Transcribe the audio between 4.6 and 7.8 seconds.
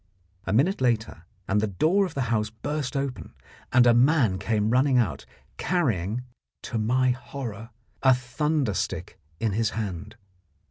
running out, carrying, to my horror,